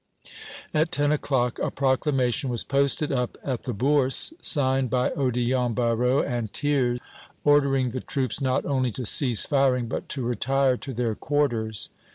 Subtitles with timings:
[0.73, 6.25] At ten o'clock a proclamation was posted up at the Bourse, signed by Odillon Barrot
[6.25, 6.99] and Thiers,
[7.43, 11.91] ordering the troops not only to cease firing, but to retire to their quarters.